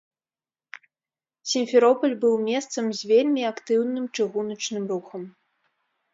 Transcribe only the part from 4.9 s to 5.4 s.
рухам.